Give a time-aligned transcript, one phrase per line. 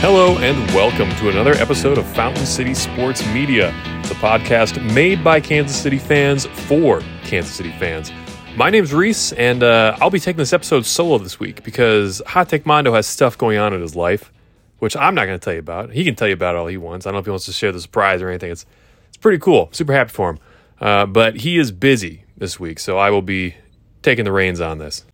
[0.00, 3.70] Hello and welcome to another episode of Fountain City Sports Media.
[3.70, 8.12] A podcast made by Kansas City fans for Kansas City fans.
[8.56, 12.48] My name's Reese, and uh, I'll be taking this episode solo this week because Hot
[12.48, 14.30] Take Mondo has stuff going on in his life,
[14.80, 15.90] which I'm not going to tell you about.
[15.90, 17.06] He can tell you about all he wants.
[17.06, 18.52] I don't know if he wants to share the surprise or anything.
[18.52, 18.66] It's
[19.08, 19.70] it's pretty cool.
[19.72, 20.38] Super happy for him.
[20.78, 23.56] Uh, but he is busy this week, so I will be
[24.02, 25.06] taking the reins on this.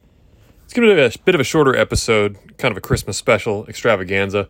[0.73, 3.67] It's going to be a bit of a shorter episode, kind of a Christmas special
[3.67, 4.49] extravaganza.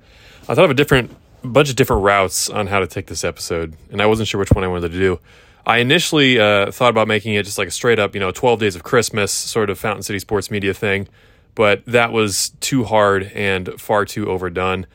[0.49, 1.11] I thought of a different
[1.43, 4.53] bunch of different routes on how to take this episode, and I wasn't sure which
[4.53, 5.19] one I wanted to do.
[5.67, 8.61] I initially uh, thought about making it just like a straight up, you know, 12
[8.61, 11.09] days of Christmas sort of Fountain City Sports Media thing,
[11.57, 14.87] but that was too hard and far too overdone.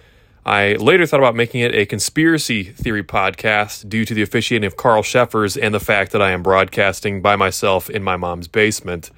[0.46, 4.78] I later thought about making it a conspiracy theory podcast due to the officiating of
[4.78, 9.12] Carl Cheffers and the fact that I am broadcasting by myself in my mom's basement.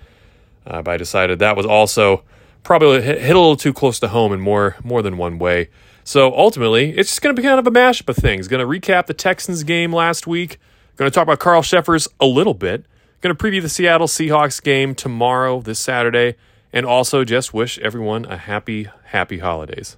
[0.66, 2.23] Uh, but I decided that was also
[2.64, 5.70] probably hit, a little too close to home in more more than one way.
[6.03, 8.47] So ultimately, it's just going to be kind of a mashup of things.
[8.47, 10.59] Going to recap the Texans game last week.
[10.95, 12.86] Going to talk about Carl Cheffers a little bit.
[13.22, 16.36] Going to preview the Seattle Seahawks game tomorrow, this Saturday,
[16.73, 19.98] and also just wish everyone a happy, happy holidays.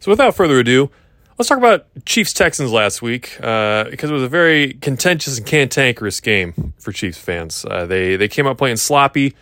[0.00, 0.90] So without further ado,
[1.38, 5.46] let's talk about Chiefs Texans last week uh, because it was a very contentious and
[5.46, 7.64] cantankerous game for Chiefs fans.
[7.68, 9.34] Uh, they they came out playing sloppy.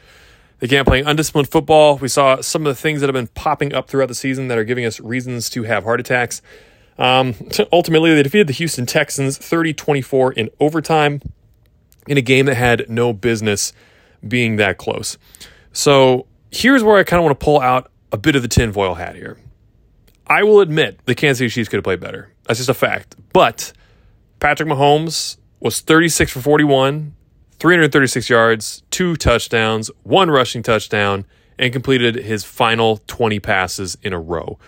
[0.71, 1.99] Out playing undisciplined football.
[1.99, 4.59] We saw some of the things that have been popping up throughout the season that
[4.59, 6.41] are giving us reasons to have heart attacks.
[6.99, 7.35] Um,
[7.73, 11.21] ultimately, they defeated the Houston Texans 30 24 in overtime
[12.07, 13.73] in a game that had no business
[14.27, 15.19] being that close.
[15.73, 18.95] So here's where I kind of want to pull out a bit of the tinfoil
[18.95, 19.39] hat here.
[20.27, 22.33] I will admit the Kansas City Chiefs could have played better.
[22.47, 23.17] That's just a fact.
[23.33, 23.73] But
[24.39, 27.15] Patrick Mahomes was 36 for 41,
[27.63, 31.25] 336 yards, two touchdowns, one rushing touchdown,
[31.61, 34.59] and completed his final 20 passes in a row.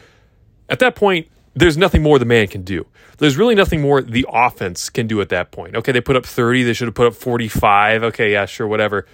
[0.69, 2.87] At that point, there's nothing more the man can do.
[3.19, 5.75] There's really nothing more the offense can do at that point.
[5.75, 8.05] Okay, they put up 30, they should have put up 45.
[8.05, 9.07] Okay, yeah, sure, whatever.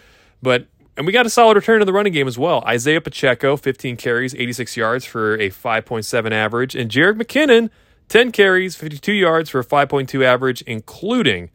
[0.43, 0.66] But
[0.99, 2.62] and we got a solid return to the running game as well.
[2.66, 6.77] Isaiah Pacheco, 15 carries, 86 yards for a 5.7 average.
[6.77, 7.71] And Jerick McKinnon,
[8.10, 11.49] 10 carries, 52 yards for a 5.2 average, including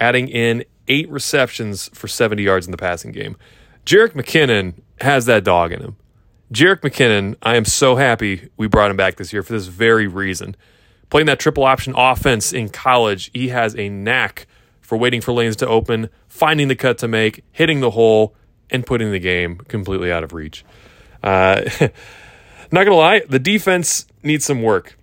[0.00, 3.36] adding in eight receptions for 70 yards in the passing game.
[3.84, 5.96] Jerick McKinnon has that dog in him.
[6.52, 10.06] Jerick McKinnon, I am so happy we brought him back this year for this very
[10.06, 10.56] reason.
[11.10, 14.46] Playing that triple option offense in college, he has a knack
[14.80, 18.34] for waiting for lanes to open, finding the cut to make, hitting the hole,
[18.70, 20.64] and putting the game completely out of reach.
[21.22, 21.62] Uh,
[22.70, 24.97] not gonna lie, the defense needs some work.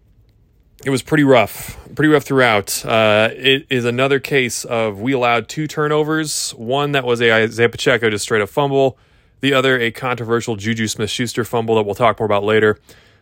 [0.83, 2.85] It was pretty rough, pretty rough throughout.
[2.85, 6.51] Uh, it is another case of we allowed two turnovers.
[6.51, 8.97] One that was a Isaiah Pacheco just straight up fumble.
[9.39, 12.79] The other a controversial Juju Smith Schuster fumble that we'll talk more about later.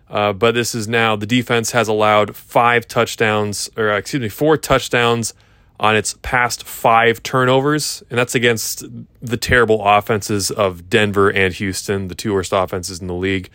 [0.09, 4.57] Uh, but this is now the defense has allowed five touchdowns, or excuse me, four
[4.57, 5.33] touchdowns
[5.79, 8.85] on its past five turnovers, and that's against
[9.21, 13.49] the terrible offenses of Denver and Houston, the two worst offenses in the league.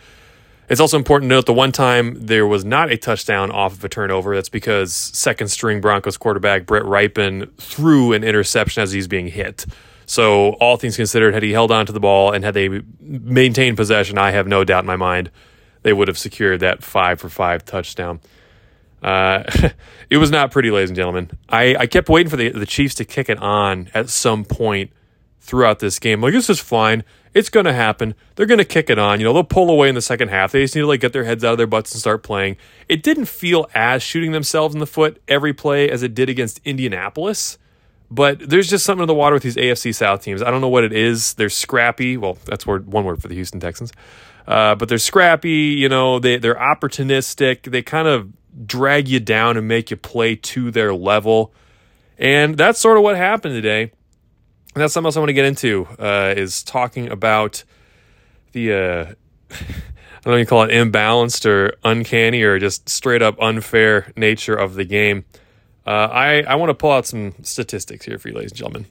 [0.69, 3.83] It's also important to note the one time there was not a touchdown off of
[3.83, 4.35] a turnover.
[4.35, 9.65] That's because second string Broncos quarterback Brett Rypien threw an interception as he's being hit.
[10.05, 13.77] So, all things considered, had he held on to the ball and had they maintained
[13.77, 15.29] possession, I have no doubt in my mind
[15.81, 18.19] they would have secured that five for five touchdown.
[19.01, 19.43] Uh,
[20.09, 21.31] it was not pretty, ladies and gentlemen.
[21.47, 24.91] I, I kept waiting for the, the Chiefs to kick it on at some point
[25.41, 26.21] throughout this game.
[26.21, 27.03] Like, this is fine.
[27.33, 28.15] It's going to happen.
[28.35, 29.19] They're going to kick it on.
[29.19, 30.51] You know, they'll pull away in the second half.
[30.51, 32.57] They just need to, like, get their heads out of their butts and start playing.
[32.87, 36.59] It didn't feel as shooting themselves in the foot every play as it did against
[36.65, 37.57] Indianapolis.
[38.11, 40.41] But there's just something in the water with these AFC South teams.
[40.41, 41.35] I don't know what it is.
[41.35, 42.17] They're scrappy.
[42.17, 43.91] Well, that's word, one word for the Houston Texans.
[44.47, 45.75] Uh, but they're scrappy.
[45.77, 47.69] You know, they, they're opportunistic.
[47.69, 48.31] They kind of
[48.65, 51.53] drag you down and make you play to their level.
[52.17, 53.91] And that's sort of what happened today.
[54.79, 57.65] And that's something else I want to get into uh, is talking about
[58.53, 59.05] the uh,
[59.51, 59.55] I
[60.23, 64.75] don't know you call it imbalanced or uncanny or just straight up unfair nature of
[64.75, 65.25] the game.
[65.85, 68.85] Uh, I I want to pull out some statistics here for you, ladies and gentlemen.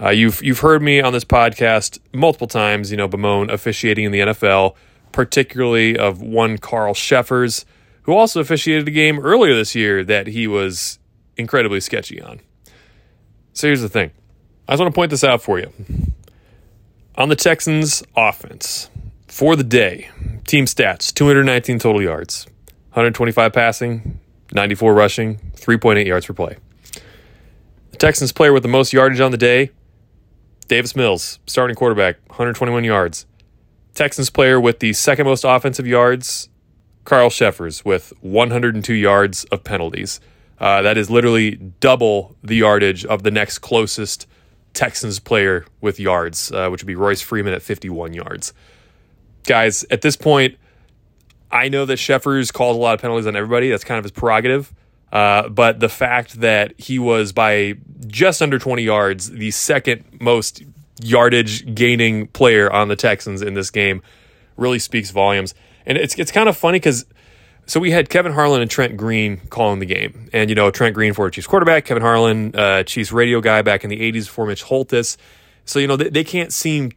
[0.00, 4.10] Uh, you've you've heard me on this podcast multiple times, you know, bemoan officiating in
[4.10, 4.74] the NFL,
[5.12, 7.64] particularly of one Carl Cheffers,
[8.02, 10.98] who also officiated a game earlier this year that he was
[11.36, 12.40] incredibly sketchy on.
[13.52, 14.10] So here's the thing
[14.70, 15.72] I just want to point this out for you.
[17.16, 18.88] On the Texans' offense,
[19.26, 20.10] for the day,
[20.46, 22.46] team stats 219 total yards,
[22.90, 24.20] 125 passing,
[24.52, 26.56] 94 rushing, 3.8 yards per play.
[27.90, 29.72] The Texans player with the most yardage on the day,
[30.68, 33.26] Davis Mills, starting quarterback, 121 yards.
[33.96, 36.48] Texans player with the second most offensive yards,
[37.04, 40.20] Carl Cheffers with 102 yards of penalties.
[40.60, 44.28] Uh, that is literally double the yardage of the next closest
[44.74, 48.52] Texans player with yards, uh, which would be Royce Freeman at 51 yards.
[49.44, 50.56] Guys, at this point,
[51.50, 53.70] I know that Cheffers calls a lot of penalties on everybody.
[53.70, 54.72] That's kind of his prerogative.
[55.12, 57.74] Uh, but the fact that he was by
[58.06, 60.62] just under 20 yards, the second most
[61.02, 64.02] yardage gaining player on the Texans in this game,
[64.56, 65.54] really speaks volumes.
[65.86, 67.06] And it's it's kind of funny because
[67.70, 70.92] so we had Kevin Harlan and Trent Green calling the game, and you know Trent
[70.92, 74.44] Green for Chiefs quarterback, Kevin Harlan, uh, Chiefs radio guy back in the '80s before
[74.44, 75.16] Mitch Holthus.
[75.66, 76.90] So you know they, they can't seem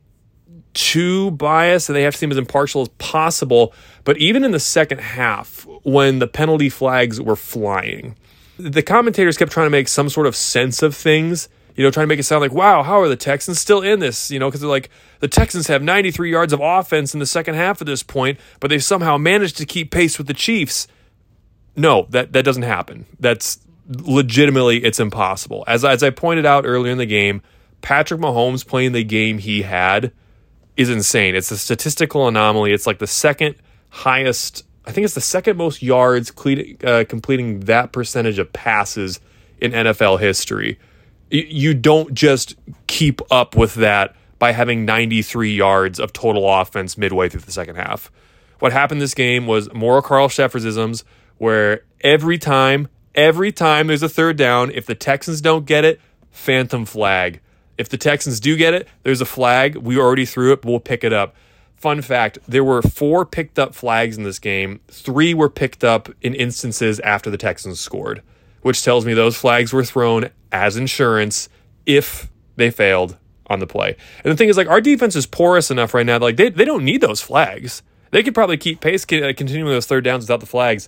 [0.74, 3.72] too biased, and they have to seem as impartial as possible.
[4.04, 8.16] But even in the second half, when the penalty flags were flying,
[8.58, 12.04] the commentators kept trying to make some sort of sense of things you know, trying
[12.04, 14.30] to make it sound like, wow, how are the Texans still in this?
[14.30, 14.90] You know, because they're like,
[15.24, 18.70] the Texans have 93 yards of offense in the second half at this point, but
[18.70, 20.86] they've somehow managed to keep pace with the Chiefs.
[21.78, 23.06] No, that, that doesn't happen.
[23.22, 25.64] That's legitimately, it's impossible.
[25.66, 27.42] As, as I pointed out earlier in the game,
[27.82, 30.12] Patrick Mahomes playing the game he had
[30.76, 31.36] is insane.
[31.36, 32.74] It's a statistical anomaly.
[32.74, 33.56] It's like the second
[33.92, 36.34] highest, I think it's the second most yards
[36.84, 39.22] uh, completing that percentage of passes
[39.62, 40.80] in NFL history
[41.34, 42.56] you don't just
[42.86, 47.78] keep up with that by having 93 yards of total offense midway through the second
[47.78, 48.12] half.
[48.60, 51.06] What happened this game was more Carl Cheffersisms,
[51.38, 56.02] where every time, every time there's a third down, if the Texans don't get it,
[56.30, 57.40] phantom flag.
[57.78, 59.78] If the Texans do get it, there's a flag.
[59.78, 61.38] We already threw it, we'll pick it up.
[61.78, 64.82] Fun fact there were four picked up flags in this game.
[64.90, 68.22] Three were picked up in instances after the Texans scored
[68.64, 71.50] which tells me those flags were thrown as insurance
[71.86, 73.18] if they failed
[73.48, 73.96] on the play.
[74.24, 76.66] And the thing is, like, our defense is porous enough right now, like, they, they
[76.66, 77.84] don't need those flags.
[78.14, 80.88] They could probably keep pace uh, continuing those third downs without the flags.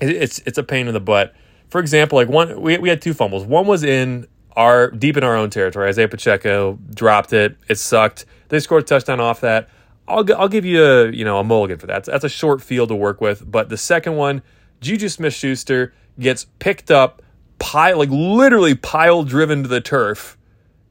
[0.00, 1.34] It's it's a pain in the butt.
[1.68, 3.44] For example, like one we, we had two fumbles.
[3.44, 4.26] One was in
[4.56, 5.90] our deep in our own territory.
[5.90, 7.58] Isaiah Pacheco dropped it.
[7.68, 8.24] It sucked.
[8.48, 9.68] They scored a touchdown off that.
[10.08, 12.04] I'll I'll give you a you know a mulligan for that.
[12.04, 13.50] That's a short field to work with.
[13.50, 14.40] But the second one,
[14.80, 17.20] Juju Smith Schuster gets picked up,
[17.58, 20.38] pile like literally pile driven to the turf.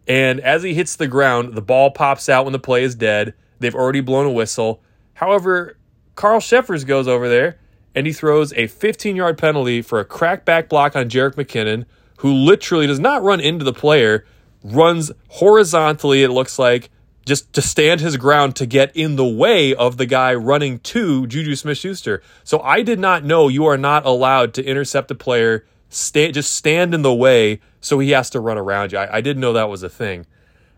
[0.07, 3.33] And as he hits the ground, the ball pops out when the play is dead.
[3.59, 4.81] They've already blown a whistle.
[5.13, 5.77] However,
[6.15, 7.59] Carl Cheffers goes over there
[7.95, 11.86] and he throws a 15 yard penalty for a crackback block on Jerick McKinnon,
[12.18, 14.25] who literally does not run into the player,
[14.63, 16.89] runs horizontally, it looks like,
[17.25, 21.27] just to stand his ground to get in the way of the guy running to
[21.27, 22.21] Juju Smith Schuster.
[22.44, 26.53] So I did not know you are not allowed to intercept a player, stand, just
[26.53, 29.00] stand in the way so he has to run around you.
[29.00, 30.25] I, I didn't know that was a thing.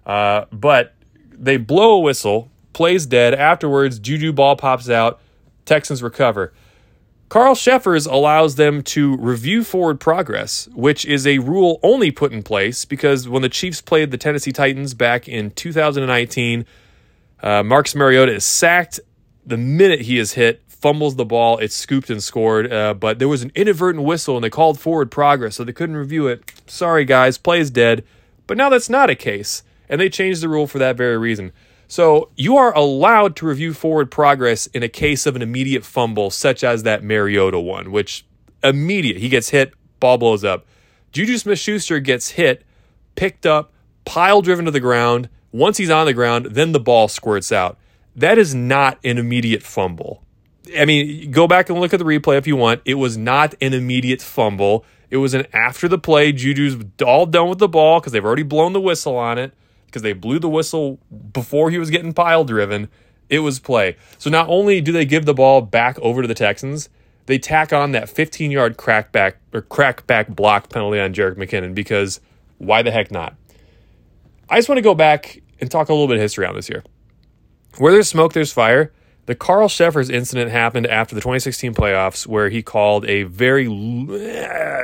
[0.05, 0.95] Uh, but
[1.31, 3.33] they blow a whistle, plays dead.
[3.33, 5.19] Afterwards, Juju ball pops out,
[5.65, 6.53] Texans recover.
[7.29, 12.43] Carl Cheffers allows them to review forward progress, which is a rule only put in
[12.43, 16.65] place because when the Chiefs played the Tennessee Titans back in 2019,
[17.41, 18.99] uh, Marcus Mariota is sacked
[19.45, 22.71] the minute he is hit, fumbles the ball, it's scooped and scored.
[22.71, 25.95] Uh, but there was an inadvertent whistle and they called forward progress, so they couldn't
[25.95, 26.51] review it.
[26.67, 28.03] Sorry, guys, play is dead.
[28.47, 31.53] But now that's not a case, and they changed the rule for that very reason.
[31.87, 36.29] So you are allowed to review forward progress in a case of an immediate fumble,
[36.29, 38.25] such as that Mariota one, which
[38.61, 40.65] immediate he gets hit, ball blows up.
[41.13, 42.65] Juju Smith Schuster gets hit,
[43.15, 43.71] picked up,
[44.03, 45.29] pile driven to the ground.
[45.53, 47.77] Once he's on the ground, then the ball squirts out.
[48.15, 50.23] That is not an immediate fumble.
[50.77, 52.81] I mean, go back and look at the replay if you want.
[52.85, 54.85] It was not an immediate fumble.
[55.09, 56.31] It was an after the play.
[56.31, 59.53] Juju's all done with the ball because they've already blown the whistle on it
[59.85, 60.99] because they blew the whistle
[61.33, 62.89] before he was getting pile driven.
[63.29, 63.97] It was play.
[64.17, 66.89] So not only do they give the ball back over to the Texans,
[67.25, 72.19] they tack on that 15 yard crackback or crackback block penalty on Jerick McKinnon because
[72.57, 73.35] why the heck not?
[74.49, 76.69] I just want to go back and talk a little bit of history on this
[76.69, 76.83] year.
[77.77, 78.91] Where there's smoke, there's fire.
[79.25, 83.65] The Carl Cheffers incident happened after the 2016 playoffs, where he called a very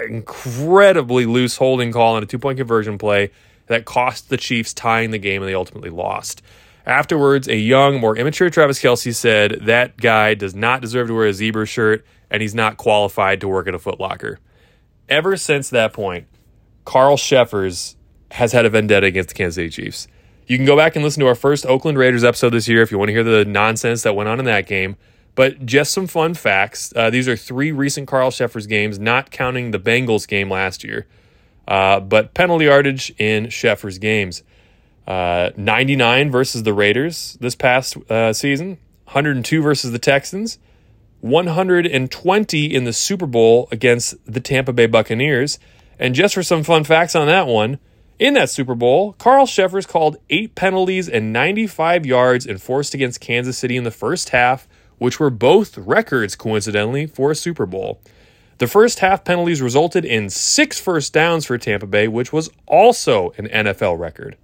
[0.07, 3.31] incredibly loose holding call on a two point conversion play
[3.67, 6.41] that cost the Chiefs tying the game and they ultimately lost.
[6.85, 11.27] Afterwards, a young, more immature Travis Kelce said that guy does not deserve to wear
[11.27, 14.37] a zebra shirt and he's not qualified to work at a Footlocker.
[15.09, 16.27] Ever since that point,
[16.85, 17.97] Carl Cheffers
[18.31, 20.07] has had a vendetta against the Kansas City Chiefs.
[20.49, 22.91] You can go back and listen to our first Oakland Raiders episode this year if
[22.91, 24.97] you want to hear the nonsense that went on in that game.
[25.35, 26.91] But just some fun facts.
[26.95, 31.05] Uh, these are three recent Carl Cheffers games, not counting the Bengals game last year.
[31.67, 34.41] Uh, but penalty yardage in Cheffers games.
[35.05, 40.57] Uh, 99 versus the Raiders this past uh, season, 102 versus the Texans,
[41.21, 45.59] 120 in the Super Bowl against the Tampa Bay Buccaneers.
[45.99, 47.77] And just for some fun facts on that one,
[48.19, 53.57] in that Super Bowl, Carl Cheffers called eight penalties and 95 yards enforced against Kansas
[53.57, 58.01] City in the first half, which were both records, coincidentally, for a Super Bowl.
[58.57, 63.31] The first half penalties resulted in six first downs for Tampa Bay, which was also
[63.37, 64.35] an NFL record.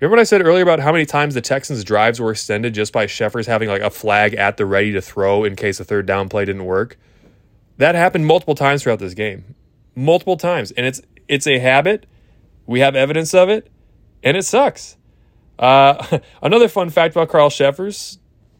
[0.00, 2.92] Remember what I said earlier about how many times the Texans' drives were extended just
[2.92, 6.06] by Cheffers having like a flag at the ready to throw in case a third
[6.06, 6.96] down play didn't work?
[7.78, 9.56] That happened multiple times throughout this game.
[9.96, 10.70] Multiple times.
[10.72, 12.06] And it's it's a habit
[12.66, 13.70] we have evidence of it,
[14.22, 14.96] and it sucks.
[15.58, 18.18] Uh, another fun fact about Carl Cheffers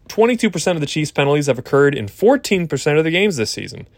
[0.08, 3.88] 22% of the Chiefs' penalties have occurred in 14% of the games this season.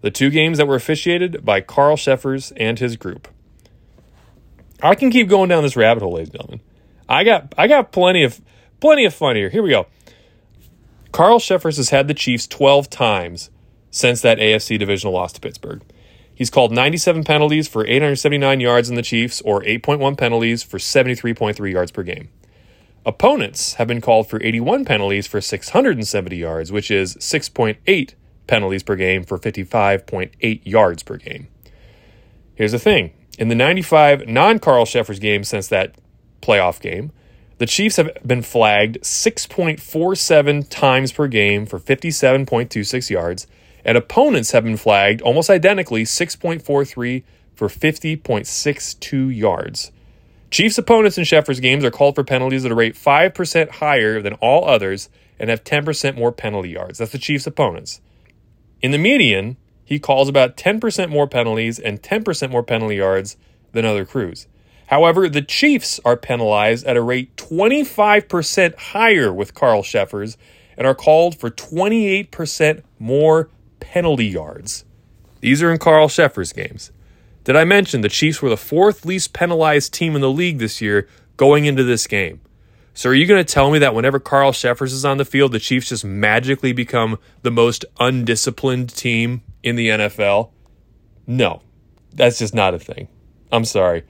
[0.00, 3.28] The two games that were officiated by Carl Cheffers and his group.
[4.82, 6.60] I can keep going down this rabbit hole, ladies and gentlemen.
[7.08, 8.40] I got I got plenty of
[8.80, 9.48] plenty of fun here.
[9.48, 9.86] Here we go.
[11.10, 13.50] Carl Cheffers has had the Chiefs 12 times
[13.90, 15.82] since that AFC divisional loss to Pittsburgh.
[16.38, 21.72] He's called 97 penalties for 879 yards in the Chiefs, or 8.1 penalties for 73.3
[21.72, 22.28] yards per game.
[23.04, 28.14] Opponents have been called for 81 penalties for 670 yards, which is 6.8
[28.46, 31.48] penalties per game for 55.8 yards per game.
[32.54, 35.96] Here's the thing in the 95 non Carl Cheffers games since that
[36.40, 37.10] playoff game,
[37.58, 43.48] the Chiefs have been flagged 6.47 times per game for 57.26 yards
[43.88, 47.22] and opponents have been flagged almost identically 6.43
[47.54, 49.92] for 50.62 yards.
[50.50, 54.34] Chiefs opponents in Cheffers games are called for penalties at a rate 5% higher than
[54.34, 56.98] all others and have 10% more penalty yards.
[56.98, 58.02] That's the Chiefs opponents.
[58.82, 63.38] In the median, he calls about 10% more penalties and 10% more penalty yards
[63.72, 64.46] than other crews.
[64.88, 70.36] However, the Chiefs are penalized at a rate 25% higher with Carl Cheffers
[70.76, 73.48] and are called for 28% more
[73.80, 74.84] penalty yards.
[75.40, 76.90] These are in Carl Cheffers' games.
[77.44, 80.80] Did I mention the Chiefs were the fourth least penalized team in the league this
[80.80, 82.40] year going into this game?
[82.92, 85.52] So are you going to tell me that whenever Carl Cheffers is on the field,
[85.52, 90.50] the Chiefs just magically become the most undisciplined team in the NFL?
[91.26, 91.62] No,
[92.12, 93.06] that's just not a thing.
[93.52, 94.04] I'm sorry.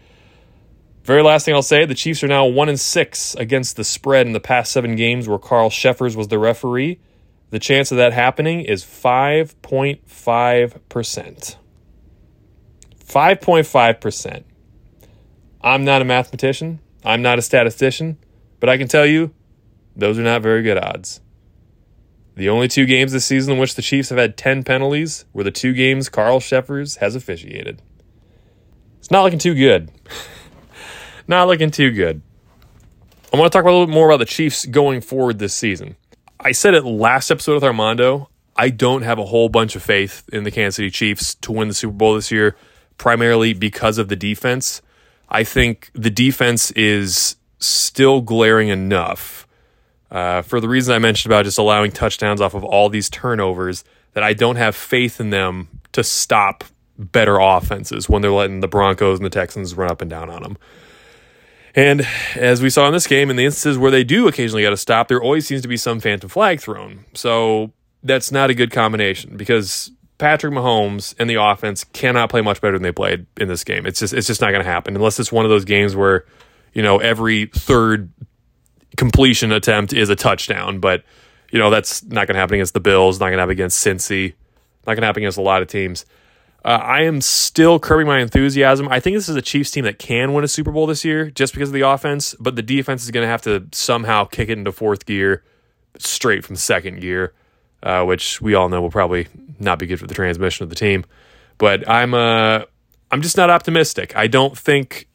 [1.04, 4.26] Very last thing I'll say: the Chiefs are now one and six against the spread
[4.26, 6.98] in the past seven games where Carl Cheffers was the referee.
[7.50, 11.56] The chance of that happening is 5.5%.
[13.06, 14.44] 5.5%.
[15.60, 18.18] I'm not a mathematician, I'm not a statistician,
[18.60, 19.34] but I can tell you
[19.96, 21.20] those are not very good odds.
[22.36, 25.42] The only two games this season in which the Chiefs have had 10 penalties were
[25.42, 27.82] the two games Carl Cheffers has officiated.
[28.98, 29.90] It's not looking too good.
[31.26, 32.22] not looking too good.
[33.32, 35.96] I want to talk a little bit more about the Chiefs going forward this season.
[36.40, 38.28] I said it last episode with Armando.
[38.56, 41.68] I don't have a whole bunch of faith in the Kansas City Chiefs to win
[41.68, 42.56] the Super Bowl this year,
[42.96, 44.80] primarily because of the defense.
[45.28, 49.48] I think the defense is still glaring enough
[50.10, 53.84] uh, for the reason I mentioned about just allowing touchdowns off of all these turnovers
[54.14, 56.64] that I don't have faith in them to stop
[56.96, 60.42] better offenses when they're letting the Broncos and the Texans run up and down on
[60.42, 60.56] them.
[61.78, 62.04] And
[62.34, 64.76] as we saw in this game, in the instances where they do occasionally get a
[64.76, 67.04] stop, there always seems to be some phantom flag thrown.
[67.14, 72.60] So that's not a good combination because Patrick Mahomes and the offense cannot play much
[72.60, 73.86] better than they played in this game.
[73.86, 76.24] It's just it's just not going to happen unless it's one of those games where
[76.72, 78.10] you know every third
[78.96, 80.80] completion attempt is a touchdown.
[80.80, 81.04] But
[81.52, 83.20] you know that's not going to happen against the Bills.
[83.20, 84.34] Not going to happen against Cincy.
[84.84, 86.06] Not going to happen against a lot of teams.
[86.68, 88.88] Uh, I am still curbing my enthusiasm.
[88.90, 91.30] I think this is a Chiefs team that can win a Super Bowl this year
[91.30, 94.50] just because of the offense, but the defense is going to have to somehow kick
[94.50, 95.42] it into fourth gear
[95.96, 97.32] straight from second gear,
[97.82, 100.74] uh, which we all know will probably not be good for the transmission of the
[100.74, 101.06] team.
[101.56, 102.64] But I'm uh,
[103.10, 104.14] I'm just not optimistic.
[104.14, 105.08] I don't think.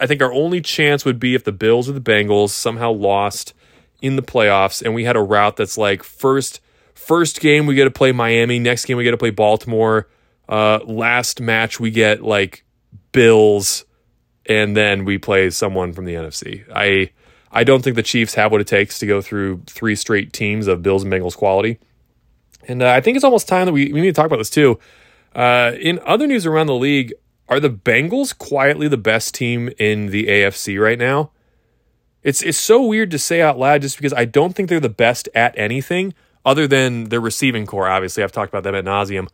[0.00, 3.52] I think our only chance would be if the Bills or the Bengals somehow lost
[4.00, 6.60] in the playoffs, and we had a route that's like first
[6.94, 10.08] first game we get to play Miami, next game we get to play Baltimore
[10.50, 12.64] uh, last match we get like
[13.12, 13.84] Bills,
[14.46, 16.64] and then we play someone from the NFC.
[16.74, 17.12] I
[17.52, 20.66] I don't think the Chiefs have what it takes to go through three straight teams
[20.66, 21.78] of Bills and Bengals quality.
[22.68, 24.50] And uh, I think it's almost time that we, we need to talk about this
[24.50, 24.78] too.
[25.34, 27.14] Uh, in other news around the league,
[27.48, 31.30] are the Bengals quietly the best team in the AFC right now?
[32.22, 34.88] It's it's so weird to say out loud just because I don't think they're the
[34.88, 36.12] best at anything
[36.44, 37.88] other than their receiving corps.
[37.88, 39.28] Obviously, I've talked about them at nauseum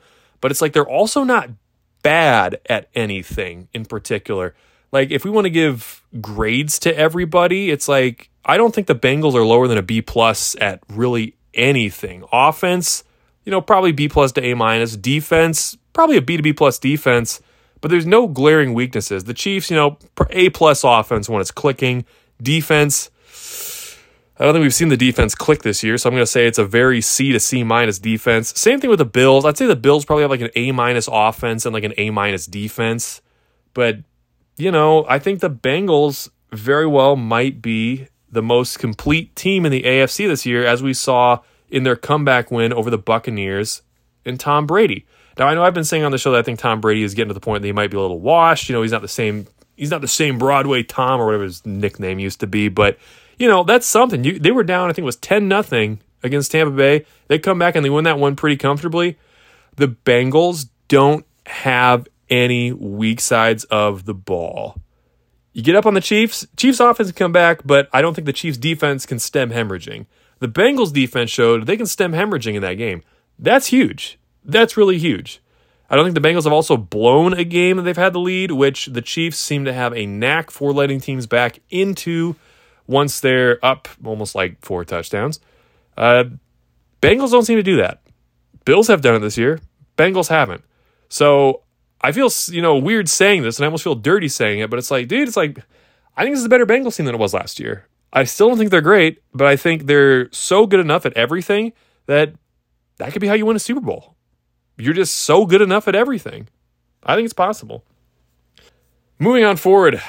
[0.46, 1.50] but it's like they're also not
[2.04, 4.54] bad at anything in particular.
[4.92, 8.94] Like if we want to give grades to everybody, it's like I don't think the
[8.94, 12.22] Bengals are lower than a B plus at really anything.
[12.32, 13.02] Offense,
[13.44, 14.96] you know, probably B plus to A minus.
[14.96, 17.40] Defense, probably a B to B plus defense,
[17.80, 19.24] but there's no glaring weaknesses.
[19.24, 19.98] The Chiefs, you know,
[20.30, 22.04] A plus offense when it's clicking.
[22.40, 23.10] Defense,
[24.38, 26.46] I don't think we've seen the defense click this year, so I'm going to say
[26.46, 28.52] it's a very C to C minus defense.
[28.58, 29.46] Same thing with the Bills.
[29.46, 32.10] I'd say the Bills probably have like an A minus offense and like an A
[32.10, 33.22] minus defense.
[33.72, 34.00] But,
[34.58, 39.72] you know, I think the Bengals very well might be the most complete team in
[39.72, 41.40] the AFC this year, as we saw
[41.70, 43.82] in their comeback win over the Buccaneers
[44.26, 45.06] and Tom Brady.
[45.38, 47.14] Now, I know I've been saying on the show that I think Tom Brady is
[47.14, 48.68] getting to the point that he might be a little washed.
[48.68, 49.46] You know, he's not the same.
[49.76, 52.98] He's not the same Broadway Tom or whatever his nickname used to be, but
[53.38, 54.24] you know, that's something.
[54.24, 57.04] You, they were down, I think it was 10 nothing against Tampa Bay.
[57.28, 59.18] They come back and they win that one pretty comfortably.
[59.76, 64.76] The Bengals don't have any weak sides of the ball.
[65.52, 68.32] You get up on the Chiefs, Chiefs offense come back, but I don't think the
[68.32, 70.06] Chiefs defense can stem hemorrhaging.
[70.38, 73.02] The Bengals defense showed they can stem hemorrhaging in that game.
[73.38, 74.18] That's huge.
[74.44, 75.40] That's really huge.
[75.88, 78.50] I don't think the Bengals have also blown a game that they've had the lead,
[78.50, 82.36] which the Chiefs seem to have a knack for letting teams back into
[82.86, 85.40] once they're up almost like four touchdowns.
[85.96, 86.24] Uh,
[87.02, 88.02] Bengals don't seem to do that.
[88.64, 89.60] Bills have done it this year.
[89.96, 90.64] Bengals haven't.
[91.08, 91.62] So
[92.00, 94.70] I feel you know weird saying this, and I almost feel dirty saying it.
[94.70, 95.58] But it's like, dude, it's like
[96.16, 97.86] I think this is a better Bengals team than it was last year.
[98.12, 101.72] I still don't think they're great, but I think they're so good enough at everything
[102.06, 102.34] that
[102.98, 104.14] that could be how you win a Super Bowl.
[104.78, 106.48] You're just so good enough at everything.
[107.02, 107.84] I think it's possible.
[109.18, 110.02] Moving on forward,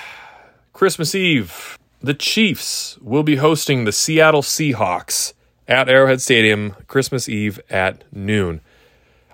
[0.73, 5.33] Christmas Eve, the Chiefs will be hosting the Seattle Seahawks
[5.67, 8.61] at Arrowhead Stadium Christmas Eve at noon.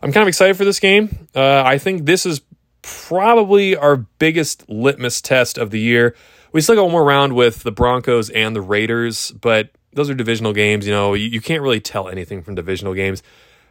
[0.01, 1.27] I'm kind of excited for this game.
[1.35, 2.41] Uh, I think this is
[2.81, 6.15] probably our biggest litmus test of the year.
[6.51, 10.13] We still got one more round with the Broncos and the Raiders, but those are
[10.13, 10.85] divisional games.
[10.85, 13.23] You know, you, you can't really tell anything from divisional games.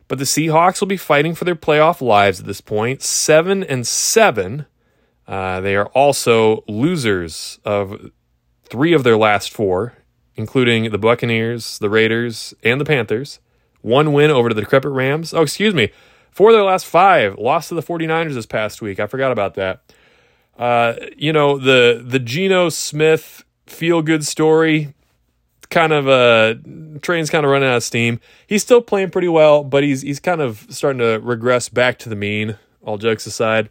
[0.08, 3.02] But the Seahawks will be fighting for their playoff lives at this point.
[3.02, 4.66] seven and seven.
[5.26, 8.10] Uh, they are also losers of
[8.72, 9.92] three of their last four,
[10.34, 13.38] including the Buccaneers, the Raiders, and the Panthers.
[13.82, 15.34] One win over to the decrepit Rams.
[15.34, 15.90] Oh, excuse me.
[16.30, 18.98] Four of their last five lost to the 49ers this past week.
[18.98, 19.82] I forgot about that.
[20.58, 24.94] Uh, you know, the the Geno Smith feel good story
[25.68, 26.54] kind of uh
[27.00, 28.20] train's kind of running out of steam.
[28.46, 32.08] He's still playing pretty well, but he's he's kind of starting to regress back to
[32.08, 33.68] the mean, all jokes aside.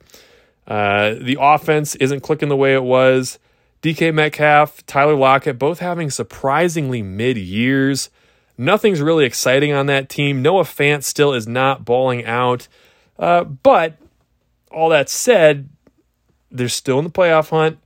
[0.67, 3.39] Uh, the offense isn't clicking the way it was.
[3.81, 8.09] DK Metcalf, Tyler Lockett, both having surprisingly mid years.
[8.57, 10.41] Nothing's really exciting on that team.
[10.41, 12.67] Noah Fant still is not balling out.
[13.17, 13.97] Uh, but
[14.69, 15.69] all that said,
[16.51, 17.79] they're still in the playoff hunt.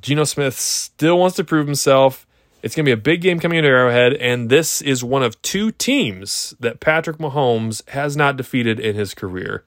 [0.00, 2.26] Geno Smith still wants to prove himself.
[2.62, 5.40] It's going to be a big game coming into Arrowhead, and this is one of
[5.42, 9.64] two teams that Patrick Mahomes has not defeated in his career.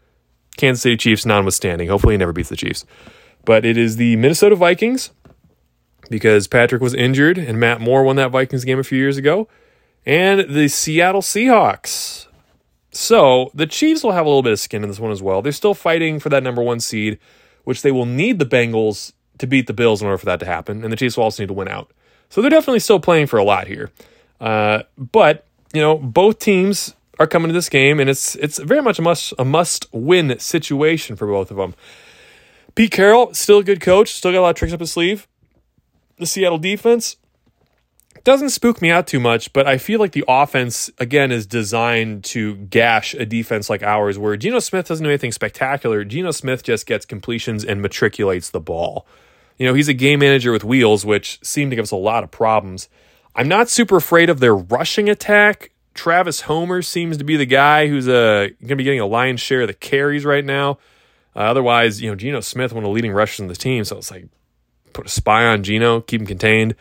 [0.58, 1.88] Kansas City Chiefs notwithstanding.
[1.88, 2.86] Hopefully, he never beats the Chiefs.
[3.46, 5.12] But it is the Minnesota Vikings
[6.10, 9.48] because Patrick was injured and Matt Moore won that Vikings game a few years ago,
[10.06, 12.28] and the Seattle Seahawks.
[12.92, 15.42] So the Chiefs will have a little bit of skin in this one as well.
[15.42, 17.20] They're still fighting for that number one seed,
[17.64, 20.46] which they will need the Bengals to beat the Bills in order for that to
[20.46, 21.92] happen, and the Chiefs will also need to win out.
[22.30, 23.92] So they're definitely still playing for a lot here.
[24.42, 28.82] Uh, but you know, both teams are coming to this game, and it's it's very
[28.82, 31.76] much a must a must win situation for both of them.
[32.76, 35.28] Pete Carroll, still a good coach, still got a lot of tricks up his sleeve
[36.20, 37.18] the Seattle defense
[38.24, 42.24] doesn't spook me out too much, but I feel like the offense, again, is designed
[42.26, 46.04] to gash a defense like ours, where Geno Smith doesn't do anything spectacular.
[46.04, 49.08] Geno Smith just gets completions and matriculates the ball.
[49.58, 52.24] You know, he's a game manager with wheels, which seem to give us a lot
[52.24, 52.90] of problems.
[53.36, 55.72] I'm not super afraid of their rushing attack.
[55.94, 59.42] Travis Homer seems to be the guy who's uh, going to be getting a lion's
[59.42, 60.78] share of the carries right now.
[61.36, 63.98] Uh, otherwise, you know, Geno Smith, one of the leading rushers in the team, so
[63.98, 64.28] it's like
[64.94, 66.76] put a spy on Geno, keep him contained.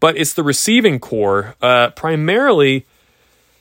[0.00, 1.56] But it's the receiving corps.
[1.60, 2.86] Uh, primarily,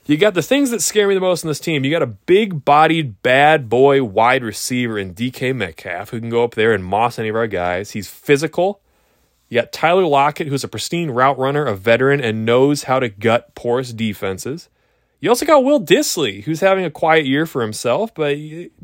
[0.06, 1.84] you got the things that scare me the most in this team.
[1.84, 6.44] You got a big bodied, bad boy wide receiver in DK Metcalf who can go
[6.44, 7.92] up there and moss any of our guys.
[7.92, 8.82] He's physical.
[9.50, 13.10] You got Tyler Lockett, who's a pristine route runner, a veteran, and knows how to
[13.10, 14.70] gut porous defenses.
[15.20, 18.38] You also got Will Dissly, who's having a quiet year for himself, but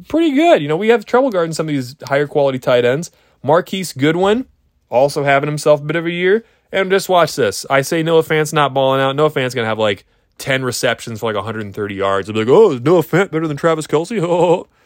[0.07, 0.61] pretty good.
[0.61, 3.11] You know, we have trouble guarding some of these higher quality tight ends.
[3.43, 4.45] Marquise Goodwin,
[4.93, 6.45] also having himself a bit of a year.
[6.71, 7.65] And just watch this.
[7.69, 9.15] I say Noah Fant's not balling out.
[9.15, 10.05] Noah Fant's going to have like
[10.37, 12.29] 10 receptions for like 130 yards.
[12.29, 14.21] I'll be like, oh, Noah Fant better than Travis Kelce?
[14.21, 14.67] Oh.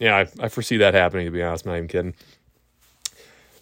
[0.00, 1.66] Yeah, I, I foresee that happening, to be honest.
[1.66, 2.14] I'm not even kidding.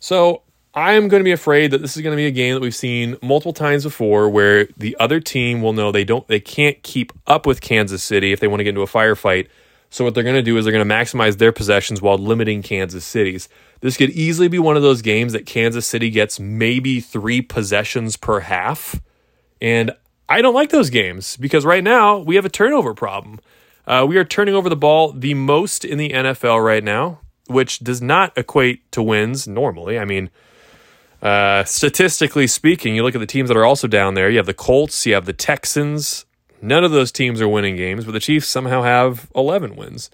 [0.01, 0.43] So
[0.75, 2.75] I'm going to be afraid that this is going to be a game that we've
[2.75, 7.11] seen multiple times before where the other team will know they don't they can't keep
[7.27, 9.49] up with Kansas City if they want to get into a firefight.
[9.91, 12.63] So what they're going to do is they're going to maximize their possessions while limiting
[12.63, 13.49] Kansas City's.
[13.81, 18.17] This could easily be one of those games that Kansas City gets maybe 3 possessions
[18.17, 19.01] per half.
[19.61, 19.93] And
[20.29, 23.39] I don't like those games because right now we have a turnover problem.
[23.87, 27.79] Uh, we are turning over the ball the most in the NFL right now, which
[27.79, 29.99] does not equate to wins normally.
[29.99, 30.31] I mean,
[31.23, 34.29] uh, statistically speaking, you look at the teams that are also down there.
[34.29, 36.26] You have the Colts, you have the Texans.
[36.63, 40.11] None of those teams are winning games, but the Chiefs somehow have 11 wins.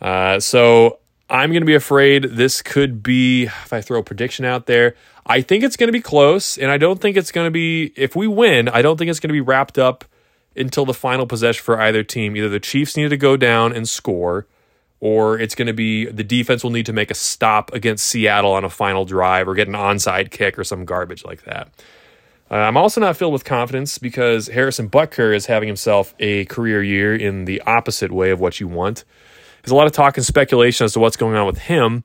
[0.00, 4.44] Uh, so I'm going to be afraid this could be, if I throw a prediction
[4.44, 4.94] out there,
[5.26, 6.58] I think it's going to be close.
[6.58, 9.20] And I don't think it's going to be, if we win, I don't think it's
[9.20, 10.04] going to be wrapped up
[10.56, 12.36] until the final possession for either team.
[12.36, 14.46] Either the Chiefs need to go down and score
[15.00, 18.52] or it's going to be the defense will need to make a stop against Seattle
[18.52, 21.68] on a final drive or get an onside kick or some garbage like that.
[22.50, 26.82] Uh, I'm also not filled with confidence because Harrison Butker is having himself a career
[26.82, 29.04] year in the opposite way of what you want.
[29.62, 32.02] There's a lot of talk and speculation as to what's going on with him.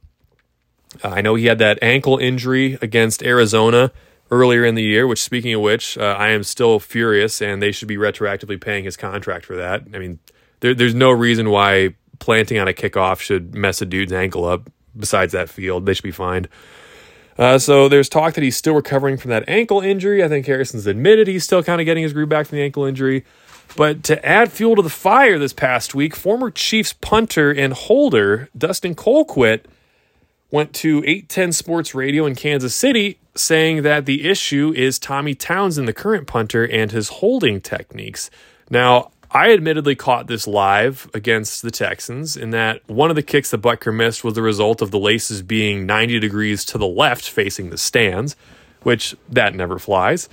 [1.03, 3.91] Uh, I know he had that ankle injury against Arizona
[4.29, 7.71] earlier in the year, which, speaking of which, uh, I am still furious and they
[7.71, 9.83] should be retroactively paying his contract for that.
[9.93, 10.19] I mean,
[10.59, 14.69] there, there's no reason why planting on a kickoff should mess a dude's ankle up.
[14.97, 16.47] Besides that field, they should be fine.
[17.37, 20.23] Uh, so there's talk that he's still recovering from that ankle injury.
[20.23, 22.85] I think Harrison's admitted he's still kind of getting his groove back from the ankle
[22.85, 23.25] injury.
[23.75, 28.49] But to add fuel to the fire this past week, former Chiefs punter and holder
[28.57, 29.65] Dustin Colquitt
[30.49, 35.87] went to 810 Sports Radio in Kansas City saying that the issue is Tommy Townsend,
[35.87, 38.29] the current punter, and his holding techniques.
[38.69, 43.51] Now, I admittedly caught this live against the Texans in that one of the kicks
[43.51, 47.29] that Butker missed was the result of the laces being 90 degrees to the left
[47.29, 48.37] facing the stands,
[48.83, 50.29] which that never flies.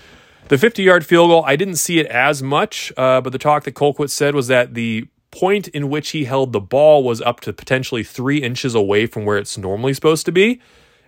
[0.50, 3.64] The 50 yard field goal, I didn't see it as much, uh, but the talk
[3.64, 7.40] that Colquitt said was that the point in which he held the ball was up
[7.40, 10.60] to potentially three inches away from where it's normally supposed to be.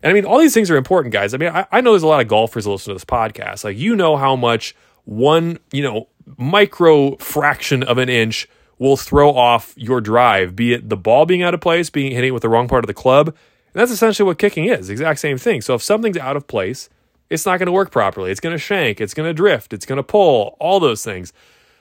[0.02, 1.32] And I mean, all these things are important, guys.
[1.32, 3.62] I mean, I, I know there's a lot of golfers that listen to this podcast.
[3.62, 9.30] Like, you know how much one, you know, micro fraction of an inch will throw
[9.30, 12.48] off your drive, be it the ball being out of place, being hitting with the
[12.48, 13.28] wrong part of the club.
[13.28, 15.60] And that's essentially what kicking is, exact same thing.
[15.60, 16.88] So if something's out of place,
[17.30, 18.30] it's not going to work properly.
[18.30, 21.32] It's going to shank, it's going to drift, it's going to pull, all those things.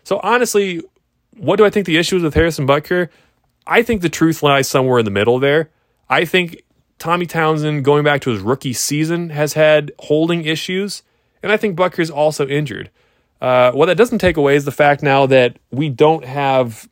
[0.03, 0.81] So honestly,
[1.37, 3.09] what do I think the issue is with Harrison Butker?
[3.65, 5.69] I think the truth lies somewhere in the middle there.
[6.09, 6.63] I think
[6.99, 11.03] Tommy Townsend, going back to his rookie season, has had holding issues,
[11.41, 12.89] and I think Butker's also injured.
[13.43, 16.87] Uh, what that doesn't take away is the fact now that we don't have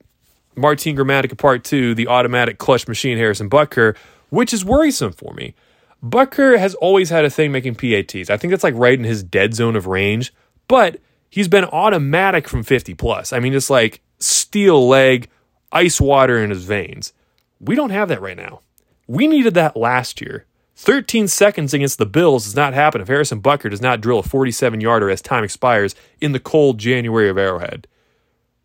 [0.57, 3.95] Martin Gramatica Part 2, the automatic clutch machine Harrison Butker,
[4.31, 5.55] which is worrisome for me.
[6.03, 8.29] Butker has always had a thing making PATs.
[8.29, 10.33] I think that's like right in his dead zone of range,
[10.67, 13.31] but he's been automatic from 50 plus.
[13.31, 15.29] I mean, it's like steel leg,
[15.71, 17.13] ice water in his veins.
[17.61, 18.59] We don't have that right now.
[19.07, 20.45] We needed that last year.
[20.81, 24.23] 13 seconds against the Bills does not happen if Harrison Butker does not drill a
[24.23, 27.87] 47 yarder as time expires in the cold January of Arrowhead.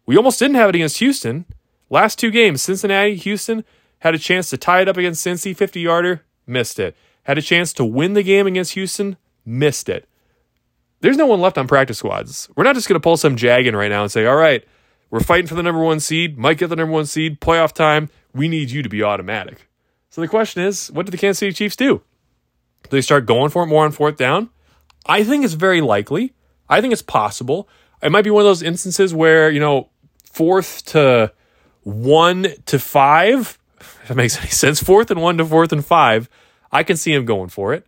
[0.07, 1.45] We almost didn't have it against Houston.
[1.91, 3.65] Last two games, Cincinnati, Houston,
[3.99, 6.97] had a chance to tie it up against Cincy, 50 yarder, missed it.
[7.25, 10.09] Had a chance to win the game against Houston, missed it.
[11.01, 12.49] There's no one left on practice squads.
[12.57, 14.65] We're not just going to pull some jagging right now and say, all right,
[15.11, 18.09] we're fighting for the number one seed, might get the number one seed, playoff time.
[18.33, 19.69] We need you to be automatic.
[20.11, 22.03] So the question is, what did the Kansas City Chiefs do?
[22.83, 24.51] Do they start going for it more on fourth down?
[25.07, 26.35] I think it's very likely.
[26.69, 27.69] I think it's possible.
[28.03, 29.91] It might be one of those instances where, you know,
[30.25, 31.33] fourth to
[31.83, 36.29] one to five, if that makes any sense, fourth and one to fourth and five,
[36.73, 37.87] I can see him going for it.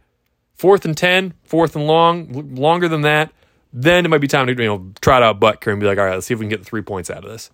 [0.54, 3.32] Fourth and 10, fourth and long, longer than that,
[3.72, 6.04] then it might be time to, you know, trot out Butker and be like, all
[6.04, 7.50] right, let's see if we can get the three points out of this.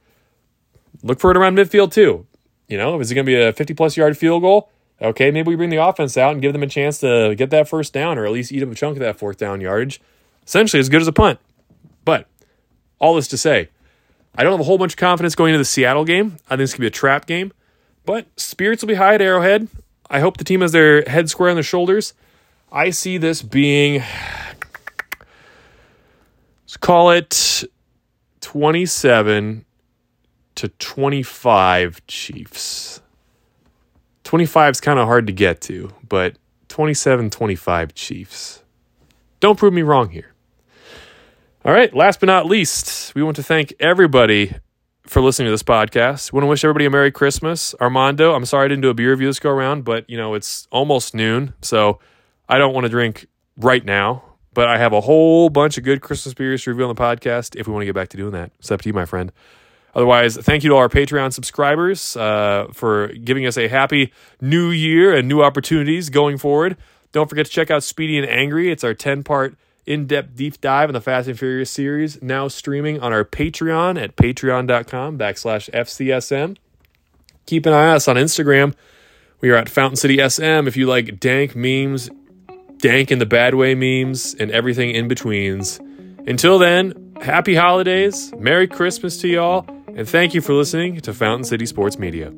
[1.03, 2.27] Look for it around midfield too.
[2.69, 4.71] You know, is it going to be a 50 plus yard field goal?
[5.03, 7.69] Okay, maybe we bring the offense out and give them a chance to get that
[7.69, 10.01] first down or at least eat up a chunk of that fourth down yardage.
[10.47, 11.41] Essentially, as good as a punt.
[12.05, 12.27] But
[12.99, 13.71] all this to say,
[14.37, 16.37] I don't have a whole bunch of confidence going into the Seattle game.
[16.49, 17.53] I think it's going to be a trap game.
[18.05, 19.69] But spirits will be high at Arrowhead.
[20.11, 22.15] I hope the team has their head square on their shoulders.
[22.71, 24.03] I see this being,
[26.63, 27.65] let's call it
[28.41, 29.65] 27
[30.57, 33.01] to 25 Chiefs.
[34.25, 36.37] 25 is kind of hard to get to, but
[36.69, 38.63] 27 25 Chiefs.
[39.41, 40.33] Don't prove me wrong here.
[41.65, 44.55] All right, last but not least, we want to thank everybody
[45.07, 46.33] for listening to this podcast.
[46.33, 47.75] We want to wish everybody a Merry Christmas.
[47.81, 50.35] Armando, I'm sorry I didn't do a beer review this go around, but you know,
[50.35, 52.01] it's almost noon, so
[52.49, 56.01] I don't want to drink right now, but I have a whole bunch of good
[56.01, 58.33] Christmas beers to review on the podcast if we want to get back to doing
[58.33, 58.53] that.
[58.59, 59.33] It's up to you, my friend.
[59.95, 64.71] Otherwise, thank you to all our Patreon subscribers uh, for giving us a happy new
[64.71, 66.77] year and new opportunities going forward.
[67.13, 68.73] Don't forget to check out Speedy and Angry.
[68.73, 72.49] It's our 10 part in depth deep dive in the Fast and Furious series, now
[72.49, 76.57] streaming on our Patreon at patreon.com backslash FCSM.
[77.47, 78.75] Keep an eye on us on Instagram.
[79.41, 80.67] We are at Fountain City SM.
[80.67, 82.09] If you like dank memes,
[82.79, 85.79] dank in the bad way memes, and everything in betweens.
[86.27, 91.45] Until then, happy holidays, Merry Christmas to y'all, and thank you for listening to Fountain
[91.45, 92.33] City Sports Media.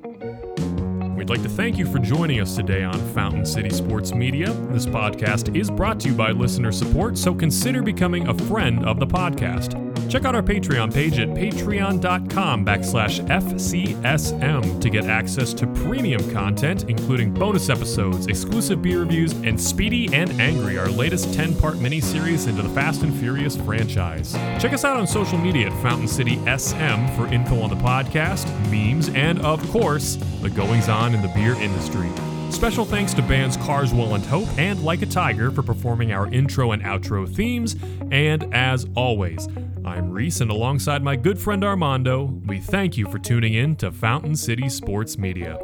[1.26, 4.52] We'd like to thank you for joining us today on Fountain City Sports Media.
[4.70, 9.00] This podcast is brought to you by listener support, so consider becoming a friend of
[9.00, 9.82] the podcast.
[10.08, 16.84] Check out our Patreon page at patreon.com backslash FCSM to get access to premium content,
[16.88, 22.46] including bonus episodes, exclusive beer reviews, and Speedy and Angry, our latest 10 part miniseries
[22.46, 24.34] into the Fast and Furious franchise.
[24.60, 28.46] Check us out on social media at Fountain City SM for info on the podcast,
[28.70, 32.10] memes, and of course, the goings on in the beer industry.
[32.50, 36.72] Special thanks to bands Carswell and Hope and Like a Tiger for performing our intro
[36.72, 37.74] and outro themes.
[38.12, 39.48] And as always,
[39.84, 43.90] I'm Reese, and alongside my good friend Armando, we thank you for tuning in to
[43.90, 45.58] Fountain City Sports Media.